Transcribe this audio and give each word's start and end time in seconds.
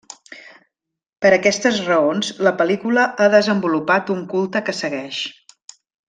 Per 1.25 1.31
aquestes 1.35 1.81
raons 1.89 2.31
la 2.47 2.53
pel·lícula 2.63 3.03
ha 3.25 3.31
desenvolupat 3.37 4.09
un 4.17 4.23
culte 4.35 4.63
que 4.71 4.75
segueix. 4.83 5.21